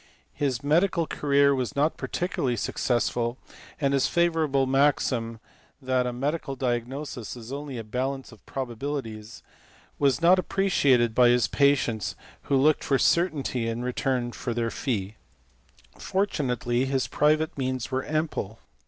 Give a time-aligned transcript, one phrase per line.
[0.33, 3.37] His medical career was not particularly suc cessful,
[3.79, 5.39] and his favourite maxim
[5.79, 9.43] that a medical diagnosis is only a balance of probabilities
[9.99, 12.15] was not appreciated by his patients
[12.49, 15.17] who looked for certainty in return for their fee.
[15.99, 18.57] Fortunately his private means were ample.